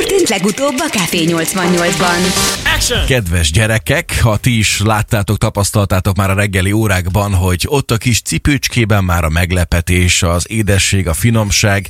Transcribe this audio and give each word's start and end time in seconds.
történt 0.00 0.28
legutóbb 0.28 0.74
a 0.78 0.88
Café 0.90 1.24
88-ban? 1.28 3.06
Kedves 3.06 3.50
gyerekek, 3.50 4.20
ha 4.22 4.36
ti 4.36 4.58
is 4.58 4.80
láttátok, 4.84 5.38
tapasztaltátok 5.38 6.16
már 6.16 6.30
a 6.30 6.34
reggeli 6.34 6.72
órákban, 6.72 7.34
hogy 7.34 7.64
ott 7.68 7.90
a 7.90 7.96
kis 7.96 8.22
cipőcskében 8.22 9.04
már 9.04 9.24
a 9.24 9.28
meglepetés, 9.28 10.22
az 10.22 10.50
édesség, 10.50 11.08
a 11.08 11.12
finomság. 11.12 11.88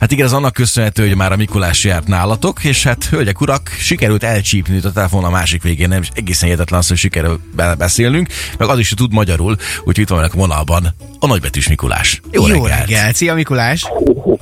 Hát 0.00 0.12
igen, 0.12 0.26
az 0.26 0.32
annak 0.32 0.52
köszönhető, 0.52 1.06
hogy 1.06 1.16
már 1.16 1.32
a 1.32 1.36
Mikulás 1.36 1.84
járt 1.84 2.06
nálatok, 2.06 2.64
és 2.64 2.82
hát 2.82 3.04
hölgyek, 3.04 3.40
urak, 3.40 3.76
sikerült 3.78 4.22
elcsípni 4.22 4.80
a 4.82 4.92
telefon 4.92 5.24
a 5.24 5.30
másik 5.30 5.62
végén, 5.62 5.88
nem 5.88 6.02
egészen 6.14 6.44
hihetetlen 6.44 6.78
az, 6.78 6.88
hogy 6.88 6.96
sikerül 6.96 7.40
beszélnünk, 7.78 8.28
meg 8.58 8.68
az 8.68 8.78
is 8.78 8.88
hogy 8.88 8.98
tud 8.98 9.12
magyarul, 9.12 9.56
úgyhogy 9.78 9.98
itt 9.98 10.08
van 10.08 10.24
a 10.24 10.28
vonalban 10.32 10.94
a 11.18 11.26
nagybetűs 11.26 11.68
Mikulás. 11.68 12.20
Jó, 12.30 12.46
jó 12.46 12.64
reggelt! 12.64 12.78
reggelt. 12.78 13.16
Szia 13.16 13.34
Mikulás! 13.34 13.84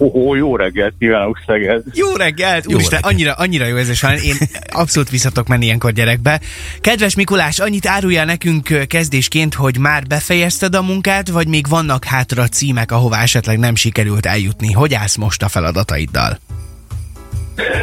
Oh, 0.03 0.37
jó 0.37 0.57
reggelt 0.57 0.95
kívánok 0.99 1.39
Szeged! 1.47 1.83
Jó 1.93 2.17
reggelt! 2.17 2.67
Úristen, 2.67 3.01
reggelt. 3.01 3.15
annyira, 3.15 3.33
annyira 3.33 3.67
jó 3.67 3.77
érzés 3.77 4.01
van. 4.01 4.17
Én 4.17 4.35
abszolút 4.73 5.11
visszatok 5.11 5.49
menni 5.49 5.65
ilyenkor 5.65 5.93
gyerekbe. 5.93 6.41
Kedves 6.81 7.15
Mikulás, 7.15 7.59
annyit 7.59 7.87
árulja 7.87 8.25
nekünk 8.25 8.87
kezdésként, 8.87 9.55
hogy 9.55 9.79
már 9.79 10.07
befejezted 10.07 10.75
a 10.75 10.83
munkát, 10.83 11.29
vagy 11.29 11.49
még 11.49 11.69
vannak 11.69 12.05
hátra 12.05 12.47
címek, 12.47 12.93
ahová 12.93 13.23
esetleg 13.23 13.59
nem 13.59 13.75
sikerült 13.75 14.27
eljutni. 14.27 14.73
Hogy 14.73 14.95
állsz 14.95 15.17
most 15.17 15.43
a 15.43 15.49
feladataiddal? 15.49 16.39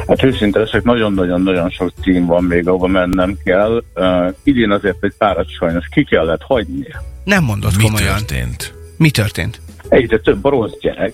Hát 0.08 0.24
őszinte 0.24 0.60
leszek, 0.60 0.84
nagyon-nagyon-nagyon 0.84 1.70
sok 1.70 1.92
cím 2.02 2.26
van 2.26 2.44
még, 2.44 2.68
ahova 2.68 2.88
mennem 2.88 3.38
kell. 3.44 3.84
Uh, 3.96 4.34
idén 4.44 4.72
azért 4.72 5.04
egy 5.04 5.14
párat 5.18 5.50
sajnos 5.50 5.86
ki 5.92 6.04
kellett 6.04 6.42
hagyni. 6.42 6.88
Nem 7.24 7.44
mondod 7.44 7.72
Mi 7.78 7.84
komolyan. 7.84 8.16
történt? 8.16 8.74
Mi 8.98 9.10
történt? 9.10 9.62
Egyre 9.90 10.20
több 10.20 10.46
a 10.46 10.50
rossz 10.50 10.74
gyerek. 10.82 11.14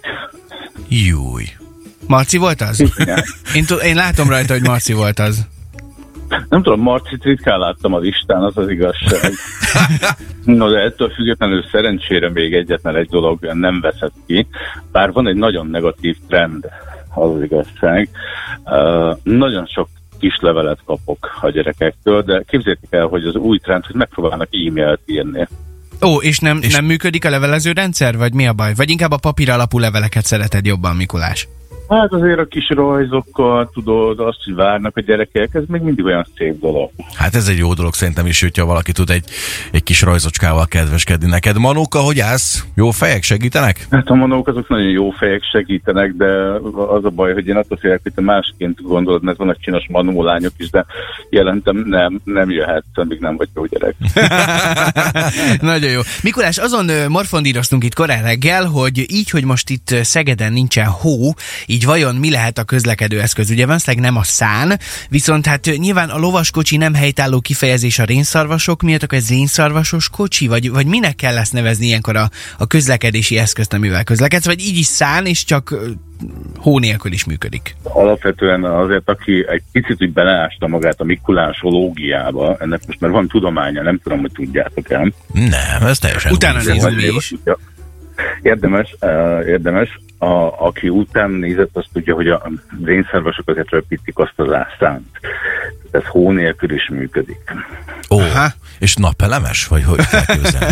Júj. 0.93 1.43
Marci 2.07 2.37
volt 2.37 2.61
az? 2.61 2.79
én, 3.55 3.65
t- 3.65 3.83
én 3.83 3.95
látom 3.95 4.29
rajta, 4.29 4.53
hogy 4.53 4.61
Marci 4.61 4.93
volt 4.93 5.19
az. 5.19 5.47
Nem 6.49 6.63
tudom, 6.63 6.81
Marcit 6.81 7.23
ritkán 7.23 7.59
láttam 7.59 7.93
a 7.93 7.99
listán, 7.99 8.43
az 8.43 8.57
az 8.57 8.69
igazság. 8.69 9.31
no, 10.45 10.69
de 10.69 10.79
ettől 10.79 11.09
függetlenül 11.09 11.63
szerencsére 11.71 12.29
még 12.29 12.53
egyetlen 12.53 12.95
egy 12.95 13.07
dolog 13.09 13.45
nem 13.53 13.81
veszett 13.81 14.13
ki, 14.25 14.47
bár 14.91 15.11
van 15.11 15.27
egy 15.27 15.35
nagyon 15.35 15.67
negatív 15.67 16.17
trend, 16.27 16.65
az 17.13 17.35
az 17.35 17.43
igazság. 17.43 18.09
Uh, 18.63 19.17
nagyon 19.23 19.65
sok 19.65 19.87
kis 20.19 20.37
levelet 20.41 20.79
kapok 20.85 21.37
a 21.41 21.49
gyerekektől, 21.49 22.21
de 22.21 22.43
képzeljétek 22.47 22.93
el, 22.93 23.05
hogy 23.05 23.25
az 23.25 23.35
új 23.35 23.57
trend, 23.57 23.85
hogy 23.85 23.95
megpróbálnak 23.95 24.49
e-mailt 24.51 25.01
írni. 25.05 25.47
Ó, 26.03 26.21
és 26.21 26.39
nem, 26.39 26.59
és 26.61 26.73
nem 26.73 26.85
működik 26.85 27.25
a 27.25 27.29
levelező 27.29 27.71
rendszer, 27.71 28.17
vagy 28.17 28.33
mi 28.33 28.47
a 28.47 28.53
baj? 28.53 28.73
Vagy 28.73 28.89
inkább 28.89 29.11
a 29.11 29.17
papír 29.17 29.49
alapú 29.49 29.79
leveleket 29.79 30.25
szereted 30.25 30.65
jobban, 30.65 30.95
Mikulás? 30.95 31.47
Hát 31.89 32.13
azért 32.13 32.39
a 32.39 32.45
kis 32.45 32.69
rajzokkal, 32.69 33.69
tudod, 33.73 34.19
azt, 34.19 34.43
hogy 34.43 34.55
várnak 34.55 34.97
a 34.97 35.01
gyerekek, 35.01 35.49
ez 35.53 35.63
még 35.67 35.81
mindig 35.81 36.05
olyan 36.05 36.27
szép 36.37 36.59
dolog. 36.59 36.89
Hát 37.15 37.35
ez 37.35 37.47
egy 37.47 37.57
jó 37.57 37.73
dolog 37.73 37.93
szerintem 37.93 38.25
is, 38.25 38.41
hogyha 38.41 38.65
valaki 38.65 38.91
tud 38.91 39.09
egy, 39.09 39.25
egy 39.71 39.83
kis 39.83 40.01
rajzocskával 40.01 40.65
kedveskedni 40.65 41.29
neked. 41.29 41.57
Manóka, 41.57 41.99
hogy 41.99 42.19
állsz? 42.19 42.65
Jó 42.75 42.91
fejek 42.91 43.23
segítenek? 43.23 43.87
Hát 43.89 44.09
a 44.09 44.13
manók 44.13 44.47
azok 44.47 44.69
nagyon 44.69 44.89
jó 44.89 45.09
fejek 45.09 45.43
segítenek, 45.43 46.11
de 46.11 46.25
az 46.87 47.05
a 47.05 47.09
baj, 47.09 47.33
hogy 47.33 47.47
én 47.47 47.55
attól 47.55 47.77
félek, 47.77 47.99
hogy 48.03 48.13
te 48.13 48.21
másként 48.21 48.81
gondolod, 48.81 49.23
mert 49.23 49.37
vannak 49.37 49.59
csinos 49.59 49.85
manó 49.89 50.23
lányok 50.23 50.53
is, 50.57 50.69
de 50.69 50.85
jelentem 51.29 51.75
nem, 51.77 52.21
nem 52.23 52.51
jöhet, 52.51 52.83
amíg 52.93 53.19
nem 53.19 53.37
vagy 53.37 53.49
jó 53.55 53.65
gyerek. 53.65 53.95
nagyon 55.61 55.91
jó. 55.91 56.01
Mikulás, 56.23 56.57
azon 56.57 56.91
morfondíroztunk 57.07 57.83
itt 57.83 57.93
korán 57.93 58.23
reggel, 58.23 58.65
hogy 58.65 58.97
így, 59.11 59.29
hogy 59.29 59.43
most 59.43 59.69
itt 59.69 59.95
Szegeden 60.01 60.53
nincsen 60.53 60.87
hó, 60.87 61.33
így 61.65 61.82
vajon 61.85 62.15
mi 62.15 62.31
lehet 62.31 62.57
a 62.57 62.63
közlekedő 62.63 63.21
eszköz? 63.21 63.49
Ugye 63.49 63.65
valószínűleg 63.65 64.05
nem 64.05 64.17
a 64.17 64.23
szán, 64.23 64.79
viszont 65.09 65.45
hát 65.45 65.69
nyilván 65.77 66.09
a 66.09 66.17
lovaskocsi 66.17 66.77
nem 66.77 66.93
helytálló 66.93 67.39
kifejezés 67.39 67.99
a 67.99 68.03
rénszarvasok 68.03 68.81
miatt, 68.81 69.03
akkor 69.03 69.17
ez 69.17 69.29
rénszarvasos 69.29 70.09
kocsi? 70.09 70.47
Vagy, 70.47 70.71
vagy 70.71 70.85
minek 70.85 71.15
kell 71.15 71.33
lesz 71.33 71.51
nevezni 71.51 71.85
ilyenkor 71.85 72.15
a, 72.15 72.29
a 72.57 72.67
közlekedési 72.67 73.37
eszközt, 73.37 73.73
amivel 73.73 74.03
közlekedsz? 74.03 74.45
Vagy 74.45 74.59
így 74.59 74.77
is 74.77 74.85
szán, 74.85 75.25
és 75.25 75.43
csak 75.43 75.75
hó 76.57 76.79
nélkül 76.79 77.11
is 77.11 77.25
működik? 77.25 77.75
Alapvetően 77.83 78.63
azért, 78.63 79.09
aki 79.09 79.45
egy 79.47 79.61
picit 79.71 80.01
úgy 80.01 80.13
beleásta 80.13 80.67
magát 80.67 80.99
a 80.99 81.03
mikulásológiába, 81.03 82.57
ennek 82.59 82.81
most 82.87 82.99
már 82.99 83.11
van 83.11 83.27
tudománya, 83.27 83.81
nem 83.81 83.99
tudom, 84.03 84.19
hogy 84.19 84.31
tudjátok 84.31 84.89
el. 84.91 85.13
Nem, 85.33 85.87
ez 85.87 85.99
teljesen 85.99 86.31
Utána 86.31 86.61
nézünk 86.63 87.01
is. 87.01 87.33
Érdemes, 88.43 88.95
uh, 89.01 89.47
érdemes 89.47 89.99
a, 90.17 90.65
aki 90.65 90.89
után 90.89 91.31
nézett, 91.31 91.69
azt 91.73 91.87
tudja, 91.93 92.15
hogy 92.15 92.27
a 92.27 92.51
rénszervasok 92.83 93.49
azért 93.49 93.69
röpítik 93.69 94.17
azt 94.17 94.33
az 94.35 94.51
ászánt. 94.51 95.07
Ez 95.91 96.05
hó 96.05 96.31
nélkül 96.31 96.71
is 96.71 96.89
működik. 96.89 97.53
Ó, 98.09 98.19
Aha. 98.19 98.47
és 98.79 98.95
napelemes? 98.95 99.67
Vagy 99.67 99.83
hogy 99.83 100.07
kell 100.07 100.25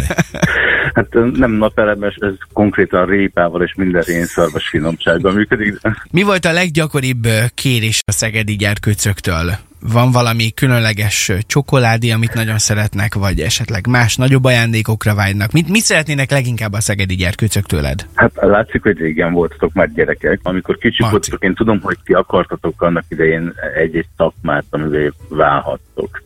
Hát 0.94 1.08
nem 1.34 1.52
napelemes, 1.52 2.16
ez 2.16 2.34
konkrétan 2.54 3.06
répával 3.06 3.64
és 3.64 3.74
minden 3.76 4.02
rénszarvas 4.02 4.68
finomsággal 4.68 5.34
működik. 5.34 5.78
Mi 6.12 6.22
volt 6.22 6.46
a 6.46 6.52
leggyakoribb 6.52 7.28
kérés 7.54 8.00
a 8.06 8.12
szegedi 8.12 8.56
gyerkőcöktől? 8.56 9.52
Van 9.82 10.12
valami 10.12 10.52
különleges 10.52 11.32
csokoládé, 11.46 12.10
amit 12.10 12.34
nagyon 12.34 12.58
szeretnek, 12.58 13.14
vagy 13.14 13.40
esetleg 13.40 13.88
más 13.88 14.16
nagyobb 14.16 14.44
ajándékokra 14.44 15.16
vágynak? 15.16 15.52
Mit, 15.52 15.70
mit 15.70 15.82
szeretnének 15.82 16.32
leginkább 16.32 16.74
a 16.74 16.82
szegedi 16.82 17.16
gyerkőcök 17.16 17.66
tőled? 17.66 18.06
Hát 18.14 18.32
látszik, 18.36 18.82
hogy 18.82 18.98
régen 18.98 19.34
voltatok 19.34 19.74
már 19.74 19.92
gyerekek. 19.94 20.40
Amikor 20.44 20.78
kicsik 20.78 21.10
voltatok, 21.10 21.44
én 21.44 21.54
tudom, 21.54 21.80
hogy 21.82 21.98
ti 22.04 22.14
akartatok 22.14 22.82
annak 22.82 23.04
idején 23.08 23.54
egy-egy 23.76 24.08
szakmát, 24.18 24.66
amivel 24.70 25.14
válhattok. 25.30 26.24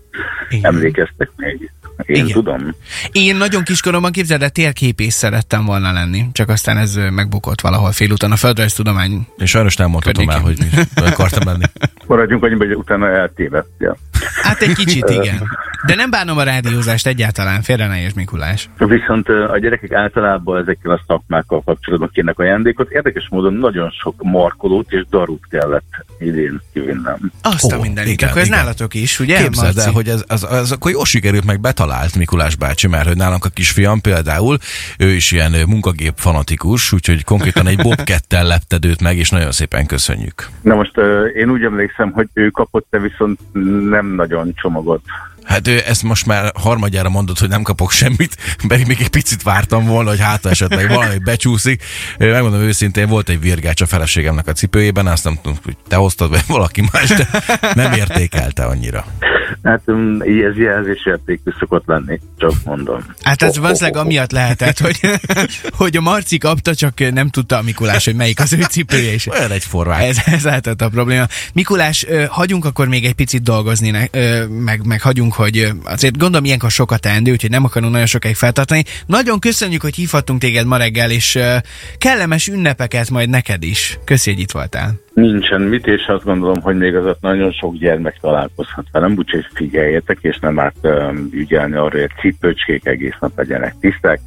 Igen. 0.49 0.73
Emlékeztek 0.73 1.31
még? 1.35 1.71
Én 2.05 2.15
Igen. 2.15 2.27
tudom. 2.27 2.75
Én 3.11 3.35
nagyon 3.35 3.63
kiskoromban 3.63 4.11
képzeld, 4.11 4.39
de 4.39 4.49
térképész 4.49 5.15
szerettem 5.15 5.65
volna 5.65 5.91
lenni, 5.91 6.25
csak 6.31 6.49
aztán 6.49 6.77
ez 6.77 6.99
megbukott 7.11 7.61
valahol 7.61 7.91
félúton 7.91 8.31
a 8.31 8.35
földrajztudomány. 8.35 9.27
És 9.37 9.49
sajnos 9.49 9.75
nem 9.75 9.89
mondhatom 9.89 10.29
el, 10.29 10.39
hogy 10.39 10.57
mi 10.59 11.01
akartam 11.05 11.47
lenni. 11.47 11.65
Maradjunk 12.07 12.43
annyiba, 12.43 12.65
hogy 12.65 12.75
utána 12.75 13.09
eltévedtél. 13.09 13.97
Hát 14.41 14.61
egy 14.61 14.73
kicsit 14.73 15.09
igen. 15.09 15.47
De 15.85 15.95
nem 15.95 16.09
bánom 16.09 16.37
a 16.37 16.43
rádiózást 16.43 17.07
egyáltalán, 17.07 17.61
félre 17.61 17.87
ne 17.87 18.01
érts, 18.01 18.13
Mikulás. 18.13 18.69
Viszont 18.77 19.29
a 19.29 19.57
gyerekek 19.59 19.91
általában 19.91 20.61
ezekkel 20.61 20.91
a 20.91 21.01
szakmákkal 21.07 21.61
kapcsolatban 21.65 22.09
kérnek 22.13 22.39
ajándékot. 22.39 22.91
Érdekes 22.91 23.27
módon 23.29 23.53
nagyon 23.53 23.89
sok 23.89 24.15
markolót 24.23 24.91
és 24.91 25.05
darut 25.09 25.43
kellett 25.49 26.05
idén 26.19 26.61
kivinnem. 26.73 27.31
Azt 27.41 27.63
oh, 27.63 27.73
a 27.73 27.81
mindenit, 27.81 28.13
igen, 28.13 28.29
akkor 28.29 28.41
ez 28.41 28.47
igen. 28.47 28.59
nálatok 28.59 28.93
is, 28.93 29.19
ugye? 29.19 29.41
Képzeld 29.41 29.77
el, 29.77 29.91
hogy 29.91 30.07
ez, 30.07 30.23
az, 30.27 30.43
az, 30.49 30.71
akkor 30.71 30.91
jó 30.91 31.03
sikerült 31.03 31.45
meg 31.45 31.59
betalált 31.59 32.15
Mikulás 32.15 32.55
bácsi, 32.55 32.87
mert 32.87 33.07
hogy 33.07 33.17
nálunk 33.17 33.45
a 33.45 33.49
kisfiam 33.49 34.01
például, 34.01 34.57
ő 34.97 35.07
is 35.07 35.31
ilyen 35.31 35.53
munkagép 35.67 36.13
fanatikus, 36.15 36.91
úgyhogy 36.91 37.23
konkrétan 37.23 37.67
egy 37.67 37.81
bobkettel 37.81 38.43
lepted 38.43 38.85
őt 38.85 39.01
meg, 39.01 39.17
és 39.17 39.29
nagyon 39.29 39.51
szépen 39.51 39.85
köszönjük. 39.85 40.47
Na 40.61 40.75
most 40.75 40.97
én 41.35 41.49
úgy 41.49 41.63
emlékszem, 41.63 42.11
hogy 42.11 42.27
ő 42.33 42.49
kapott, 42.49 42.87
te 42.89 42.99
viszont 42.99 43.39
nem 43.89 44.14
nagyon 44.15 44.53
csomagot. 44.53 45.01
Hát 45.45 45.67
ő 45.67 45.81
ezt 45.85 46.03
most 46.03 46.25
már 46.25 46.51
harmadjára 46.59 47.09
mondott, 47.09 47.39
hogy 47.39 47.49
nem 47.49 47.61
kapok 47.61 47.91
semmit, 47.91 48.37
pedig 48.67 48.87
még 48.87 48.97
egy 48.99 49.09
picit 49.09 49.43
vártam 49.43 49.85
volna, 49.85 50.09
hogy 50.09 50.19
hát 50.19 50.45
esetleg 50.45 50.89
valami 50.89 51.17
becsúszik. 51.17 51.83
Megmondom 52.17 52.61
őszintén, 52.61 53.07
volt 53.07 53.29
egy 53.29 53.39
virgács 53.39 53.81
a 53.81 53.85
feleségemnek 53.85 54.47
a 54.47 54.51
cipőjében, 54.51 55.07
azt 55.07 55.23
nem 55.23 55.39
tudom, 55.41 55.57
hogy 55.63 55.77
te 55.87 55.95
hoztad, 55.95 56.29
vagy 56.29 56.43
valaki 56.47 56.83
más, 56.91 57.09
de 57.09 57.27
nem 57.73 57.93
értékelte 57.93 58.63
annyira. 58.63 59.05
Hát 59.63 59.81
um, 59.85 60.21
ez 60.21 60.57
jelzésértékű 60.57 61.51
szokott 61.59 61.83
lenni, 61.85 62.19
csak 62.37 62.51
mondom. 62.63 63.05
Hát 63.21 63.41
ez 63.41 63.57
oh, 63.57 63.63
valószínűleg 63.63 63.95
oh, 63.95 63.99
oh. 63.99 64.05
amiatt 64.05 64.31
lehetett, 64.31 64.79
hogy, 64.79 64.99
hogy 65.77 65.97
a 65.97 66.01
Marci 66.01 66.37
kapta, 66.37 66.75
csak 66.75 67.11
nem 67.13 67.29
tudta 67.29 67.57
a 67.57 67.61
Mikulás, 67.61 68.05
hogy 68.05 68.15
melyik 68.15 68.39
az 68.39 68.53
ő 68.53 68.61
cipője. 68.61 69.11
És 69.11 69.27
Olyan 69.27 69.51
egy 69.51 69.63
forrás. 69.63 70.01
Ez, 70.01 70.17
ez 70.25 70.43
lehetett 70.43 70.81
a 70.81 70.89
probléma. 70.89 71.25
Mikulás, 71.53 72.05
hagyunk 72.29 72.65
akkor 72.65 72.87
még 72.87 73.05
egy 73.05 73.13
picit 73.13 73.43
dolgozni, 73.43 74.09
meg, 74.49 74.85
meg 74.85 75.01
hagyunk, 75.01 75.33
hogy 75.35 75.67
azért 75.83 76.17
gondolom 76.17 76.45
ilyenkor 76.45 76.71
sokat 76.71 77.01
teendő, 77.01 77.31
úgyhogy 77.31 77.49
nem 77.49 77.63
akarunk 77.63 77.91
nagyon 77.91 78.07
sokáig 78.07 78.35
feltartani. 78.35 78.83
Nagyon 79.05 79.39
köszönjük, 79.39 79.81
hogy 79.81 79.95
hívhattunk 79.95 80.39
téged 80.39 80.65
ma 80.65 80.77
reggel, 80.77 81.11
és 81.11 81.39
kellemes 81.97 82.47
ünnepeket 82.47 83.09
majd 83.09 83.29
neked 83.29 83.63
is. 83.63 83.99
Köszi, 84.05 84.31
hogy 84.31 84.39
itt 84.39 84.51
voltál. 84.51 85.03
Nincsen 85.15 85.61
mit, 85.61 85.87
és 85.87 86.05
azt 86.07 86.23
gondolom, 86.23 86.61
hogy 86.61 86.77
még 86.77 86.95
az 86.95 87.05
ott 87.05 87.21
nagyon 87.21 87.51
sok 87.51 87.75
gyermek 87.75 88.17
találkozhat 88.21 88.85
velem, 88.91 89.15
úgyhogy 89.17 89.45
figyeljetek, 89.53 90.17
és 90.21 90.39
nem 90.39 90.59
árt 90.59 90.75
um, 90.81 91.29
ügyelni 91.31 91.75
arra, 91.75 91.99
hogy 91.99 92.09
cipőcskék 92.19 92.85
egész 92.85 93.15
nap 93.19 93.31
legyenek 93.35 93.75
tiszták, 93.79 94.19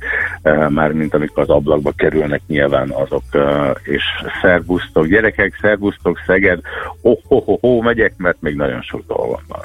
uh, 0.43 0.71
már 0.71 0.93
mint 0.93 1.15
amikor 1.15 1.43
az 1.43 1.49
ablakba 1.49 1.93
kerülnek 1.97 2.41
nyilván 2.47 2.91
azok, 2.91 3.23
uh, 3.33 3.71
és 3.83 4.03
szervusztok, 4.43 5.07
gyerekek, 5.07 5.59
szervusztok, 5.61 6.21
Szeged, 6.27 6.61
oh, 7.01 7.19
oh, 7.29 7.49
oh, 7.49 7.59
oh, 7.61 7.85
megyek, 7.85 8.15
mert 8.17 8.41
még 8.41 8.55
nagyon 8.55 8.83
sok 8.83 9.07
dolgom 9.07 9.43
van. 9.49 9.61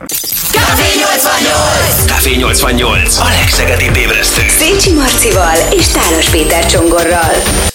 Café 2.24 2.36
88! 2.36 2.60
Café 2.60 2.76
88! 2.76 3.18
A 3.20 3.30
legszegedibb 3.40 3.96
ébresztő! 3.96 4.42
Szécsi 4.48 4.94
Marcival 4.94 5.56
és 5.72 5.88
Tálos 5.88 6.30
Péter 6.30 6.66
Csongorral. 6.66 7.73